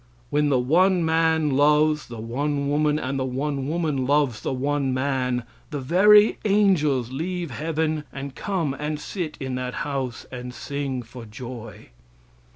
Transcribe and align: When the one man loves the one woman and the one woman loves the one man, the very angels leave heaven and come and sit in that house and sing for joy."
When 0.31 0.49
the 0.49 0.57
one 0.57 1.05
man 1.05 1.51
loves 1.51 2.07
the 2.07 2.19
one 2.19 2.67
woman 2.67 2.97
and 2.97 3.19
the 3.19 3.23
one 3.23 3.67
woman 3.67 4.07
loves 4.07 4.41
the 4.41 4.51
one 4.51 4.95
man, 4.95 5.43
the 5.69 5.79
very 5.79 6.39
angels 6.43 7.11
leave 7.11 7.51
heaven 7.51 8.05
and 8.11 8.33
come 8.33 8.73
and 8.73 8.99
sit 8.99 9.37
in 9.39 9.53
that 9.61 9.75
house 9.85 10.25
and 10.31 10.55
sing 10.55 11.03
for 11.03 11.25
joy." 11.27 11.89